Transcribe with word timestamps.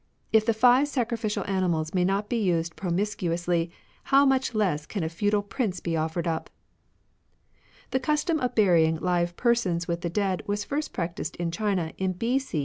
If 0.33 0.47
the 0.47 0.53
five 0.55 0.87
sacrificial 0.87 1.45
animals 1.45 1.93
may 1.93 2.03
not 2.03 2.27
be 2.27 2.37
used 2.37 2.75
promiscuously, 2.75 3.69
how 4.05 4.25
much 4.25 4.55
less 4.55 4.87
can 4.87 5.03
a 5.03 5.09
feudal 5.09 5.43
prince 5.43 5.79
be 5.79 5.95
offered 5.95 6.25
up 6.25 6.49
1" 7.89 7.89
The 7.91 7.99
custom 7.99 8.39
of 8.39 8.55
burying 8.55 8.97
Hving 8.97 9.35
persons 9.35 9.87
with 9.87 10.01
the 10.01 10.09
dead 10.09 10.41
was 10.47 10.65
first 10.65 10.91
practised 10.91 11.35
in 11.35 11.51
China 11.51 11.93
in 11.99 12.13
B.C. 12.13 12.59